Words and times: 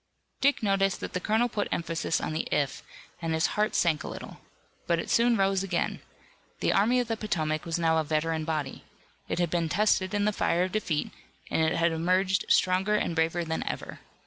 Dick 0.41 0.63
noticed 0.63 0.99
that 1.01 1.13
the 1.13 1.19
colonel 1.19 1.47
put 1.47 1.67
emphasis 1.71 2.19
on 2.19 2.33
the 2.33 2.47
"if" 2.51 2.81
and 3.21 3.35
his 3.35 3.45
heart 3.53 3.75
sank 3.75 4.03
a 4.03 4.07
little. 4.07 4.39
But 4.87 4.97
it 4.97 5.11
soon 5.11 5.37
rose 5.37 5.61
again. 5.61 6.01
The 6.59 6.73
Army 6.73 6.99
of 6.99 7.07
the 7.07 7.15
Potomac 7.15 7.65
was 7.65 7.77
now 7.77 7.99
a 7.99 8.03
veteran 8.03 8.43
body. 8.43 8.83
It 9.29 9.37
had 9.37 9.51
been 9.51 9.69
tested 9.69 10.15
in 10.15 10.25
the 10.25 10.33
fire 10.33 10.63
of 10.63 10.71
defeat, 10.71 11.11
and 11.51 11.61
it 11.61 11.75
had 11.75 11.91
emerged 11.91 12.45
stronger 12.49 12.95
and 12.95 13.13
braver 13.15 13.45
than 13.45 13.61
ever. 13.67 13.99